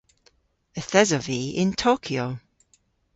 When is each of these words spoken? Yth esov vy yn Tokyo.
Yth 0.79 0.93
esov 1.01 1.23
vy 1.27 1.41
yn 1.61 1.71
Tokyo. 1.83 2.25